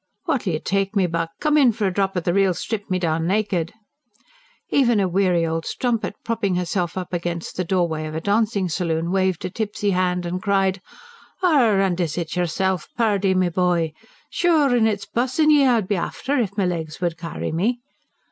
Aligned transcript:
"What'll 0.25 0.53
you 0.53 0.59
take, 0.59 0.95
me 0.95 1.05
buck? 1.05 1.29
Come 1.39 1.57
on 1.57 1.61
in 1.61 1.71
for 1.73 1.85
a 1.85 1.93
drop 1.93 2.17
o' 2.17 2.21
the 2.21 2.33
real 2.33 2.55
strip 2.55 2.89
me 2.89 2.97
down 2.97 3.27
naked!" 3.27 3.71
Even 4.71 4.99
a 4.99 5.07
weary 5.07 5.45
old 5.45 5.63
strumpet, 5.63 6.15
propping 6.25 6.55
herself 6.55 6.97
against 7.11 7.55
the 7.55 7.63
doorway 7.63 8.07
of 8.07 8.15
a 8.15 8.19
dancing 8.19 8.67
saloon, 8.67 9.11
waved 9.11 9.45
a 9.45 9.51
tipsy 9.51 9.91
hand 9.91 10.25
and 10.25 10.41
cried: 10.41 10.81
"Arrah, 11.43 11.85
an' 11.85 11.99
is 12.01 12.17
it 12.17 12.35
yerrself, 12.35 12.87
Purrdy, 12.97 13.35
me 13.35 13.49
bhoy? 13.49 13.93
Shure 14.31 14.75
an' 14.75 14.87
it's 14.87 15.05
bussin' 15.05 15.51
ye 15.51 15.67
I'd 15.67 15.87
be 15.87 15.93
afther 15.97 16.39
if 16.39 16.57
me 16.57 16.65
legs 16.65 16.99
would 16.99 17.15
carry 17.15 17.51
me!" 17.51 17.79